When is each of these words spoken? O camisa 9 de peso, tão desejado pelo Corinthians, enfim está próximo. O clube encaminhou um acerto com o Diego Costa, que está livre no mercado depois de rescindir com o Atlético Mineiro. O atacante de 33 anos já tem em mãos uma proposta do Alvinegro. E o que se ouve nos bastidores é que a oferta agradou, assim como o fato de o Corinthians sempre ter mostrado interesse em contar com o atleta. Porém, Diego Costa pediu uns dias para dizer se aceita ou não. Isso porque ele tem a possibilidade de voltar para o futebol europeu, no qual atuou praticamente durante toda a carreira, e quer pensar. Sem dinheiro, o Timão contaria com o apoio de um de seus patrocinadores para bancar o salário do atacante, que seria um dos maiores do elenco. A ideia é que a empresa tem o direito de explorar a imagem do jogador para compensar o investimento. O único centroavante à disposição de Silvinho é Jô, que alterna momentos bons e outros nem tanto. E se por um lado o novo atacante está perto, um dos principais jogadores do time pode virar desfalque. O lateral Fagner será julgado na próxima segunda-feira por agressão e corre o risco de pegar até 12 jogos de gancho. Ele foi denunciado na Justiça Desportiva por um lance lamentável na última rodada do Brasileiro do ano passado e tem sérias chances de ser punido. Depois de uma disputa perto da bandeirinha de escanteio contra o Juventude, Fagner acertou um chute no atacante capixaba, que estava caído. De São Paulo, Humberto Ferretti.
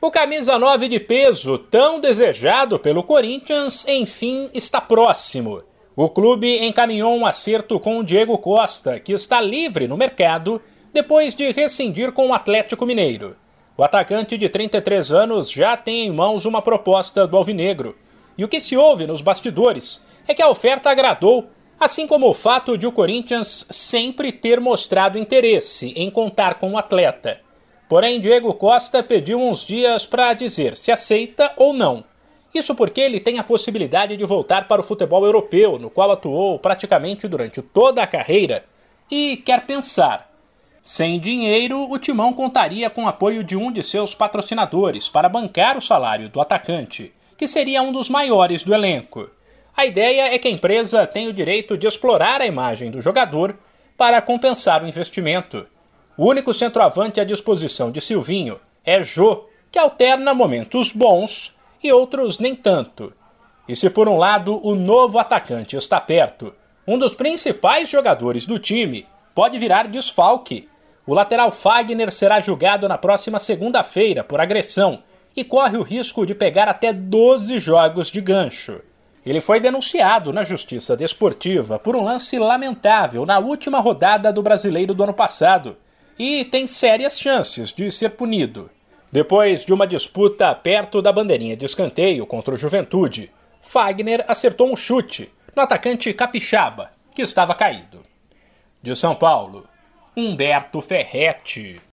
O 0.00 0.12
camisa 0.12 0.56
9 0.60 0.86
de 0.86 1.00
peso, 1.00 1.58
tão 1.58 1.98
desejado 1.98 2.78
pelo 2.78 3.02
Corinthians, 3.02 3.84
enfim 3.88 4.48
está 4.54 4.80
próximo. 4.80 5.64
O 5.96 6.08
clube 6.08 6.64
encaminhou 6.64 7.16
um 7.16 7.26
acerto 7.26 7.80
com 7.80 7.98
o 7.98 8.04
Diego 8.04 8.38
Costa, 8.38 9.00
que 9.00 9.12
está 9.12 9.40
livre 9.40 9.88
no 9.88 9.96
mercado 9.96 10.62
depois 10.92 11.34
de 11.34 11.50
rescindir 11.50 12.12
com 12.12 12.28
o 12.28 12.32
Atlético 12.32 12.86
Mineiro. 12.86 13.36
O 13.76 13.82
atacante 13.82 14.38
de 14.38 14.48
33 14.48 15.10
anos 15.10 15.50
já 15.50 15.76
tem 15.76 16.06
em 16.06 16.12
mãos 16.12 16.44
uma 16.44 16.62
proposta 16.62 17.26
do 17.26 17.36
Alvinegro. 17.36 17.96
E 18.38 18.44
o 18.44 18.48
que 18.48 18.60
se 18.60 18.76
ouve 18.76 19.04
nos 19.04 19.20
bastidores 19.20 20.06
é 20.28 20.32
que 20.32 20.40
a 20.40 20.48
oferta 20.48 20.90
agradou, 20.90 21.48
assim 21.78 22.06
como 22.06 22.28
o 22.28 22.34
fato 22.34 22.78
de 22.78 22.86
o 22.86 22.92
Corinthians 22.92 23.66
sempre 23.68 24.30
ter 24.30 24.60
mostrado 24.60 25.18
interesse 25.18 25.92
em 25.96 26.08
contar 26.08 26.60
com 26.60 26.74
o 26.74 26.78
atleta. 26.78 27.47
Porém, 27.88 28.20
Diego 28.20 28.52
Costa 28.54 29.02
pediu 29.02 29.40
uns 29.40 29.64
dias 29.64 30.04
para 30.04 30.34
dizer 30.34 30.76
se 30.76 30.92
aceita 30.92 31.52
ou 31.56 31.72
não. 31.72 32.04
Isso 32.54 32.74
porque 32.74 33.00
ele 33.00 33.20
tem 33.20 33.38
a 33.38 33.44
possibilidade 33.44 34.16
de 34.16 34.24
voltar 34.24 34.68
para 34.68 34.80
o 34.80 34.84
futebol 34.84 35.24
europeu, 35.24 35.78
no 35.78 35.90
qual 35.90 36.10
atuou 36.10 36.58
praticamente 36.58 37.26
durante 37.28 37.62
toda 37.62 38.02
a 38.02 38.06
carreira, 38.06 38.64
e 39.10 39.36
quer 39.38 39.64
pensar. 39.64 40.28
Sem 40.82 41.18
dinheiro, 41.18 41.90
o 41.90 41.98
Timão 41.98 42.32
contaria 42.32 42.88
com 42.88 43.04
o 43.04 43.08
apoio 43.08 43.44
de 43.44 43.56
um 43.56 43.70
de 43.70 43.82
seus 43.82 44.14
patrocinadores 44.14 45.08
para 45.08 45.28
bancar 45.28 45.76
o 45.76 45.82
salário 45.82 46.28
do 46.28 46.40
atacante, 46.40 47.12
que 47.36 47.46
seria 47.46 47.82
um 47.82 47.92
dos 47.92 48.08
maiores 48.08 48.62
do 48.62 48.74
elenco. 48.74 49.30
A 49.76 49.86
ideia 49.86 50.34
é 50.34 50.38
que 50.38 50.48
a 50.48 50.50
empresa 50.50 51.06
tem 51.06 51.28
o 51.28 51.32
direito 51.32 51.76
de 51.76 51.86
explorar 51.86 52.40
a 52.40 52.46
imagem 52.46 52.90
do 52.90 53.00
jogador 53.00 53.56
para 53.96 54.20
compensar 54.22 54.82
o 54.82 54.88
investimento. 54.88 55.66
O 56.18 56.28
único 56.28 56.52
centroavante 56.52 57.20
à 57.20 57.24
disposição 57.24 57.92
de 57.92 58.00
Silvinho 58.00 58.58
é 58.84 59.00
Jô, 59.04 59.44
que 59.70 59.78
alterna 59.78 60.34
momentos 60.34 60.90
bons 60.90 61.56
e 61.80 61.92
outros 61.92 62.40
nem 62.40 62.56
tanto. 62.56 63.14
E 63.68 63.76
se 63.76 63.88
por 63.88 64.08
um 64.08 64.16
lado 64.16 64.60
o 64.66 64.74
novo 64.74 65.20
atacante 65.20 65.76
está 65.76 66.00
perto, 66.00 66.52
um 66.84 66.98
dos 66.98 67.14
principais 67.14 67.88
jogadores 67.88 68.46
do 68.46 68.58
time 68.58 69.06
pode 69.32 69.60
virar 69.60 69.86
desfalque. 69.86 70.68
O 71.06 71.14
lateral 71.14 71.52
Fagner 71.52 72.10
será 72.10 72.40
julgado 72.40 72.88
na 72.88 72.98
próxima 72.98 73.38
segunda-feira 73.38 74.24
por 74.24 74.40
agressão 74.40 75.04
e 75.36 75.44
corre 75.44 75.76
o 75.76 75.84
risco 75.84 76.26
de 76.26 76.34
pegar 76.34 76.66
até 76.66 76.92
12 76.92 77.60
jogos 77.60 78.10
de 78.10 78.20
gancho. 78.20 78.80
Ele 79.24 79.40
foi 79.40 79.60
denunciado 79.60 80.32
na 80.32 80.42
Justiça 80.42 80.96
Desportiva 80.96 81.78
por 81.78 81.94
um 81.94 82.02
lance 82.02 82.36
lamentável 82.40 83.24
na 83.24 83.38
última 83.38 83.78
rodada 83.78 84.32
do 84.32 84.42
Brasileiro 84.42 84.92
do 84.92 85.04
ano 85.04 85.14
passado 85.14 85.76
e 86.18 86.44
tem 86.44 86.66
sérias 86.66 87.18
chances 87.18 87.72
de 87.72 87.90
ser 87.90 88.10
punido. 88.10 88.70
Depois 89.10 89.64
de 89.64 89.72
uma 89.72 89.86
disputa 89.86 90.54
perto 90.54 91.00
da 91.00 91.12
bandeirinha 91.12 91.56
de 91.56 91.64
escanteio 91.64 92.26
contra 92.26 92.52
o 92.52 92.56
Juventude, 92.56 93.30
Fagner 93.62 94.24
acertou 94.28 94.70
um 94.70 94.76
chute 94.76 95.30
no 95.54 95.62
atacante 95.62 96.12
capixaba, 96.12 96.90
que 97.14 97.22
estava 97.22 97.54
caído. 97.54 98.02
De 98.82 98.94
São 98.94 99.14
Paulo, 99.14 99.66
Humberto 100.16 100.80
Ferretti. 100.80 101.80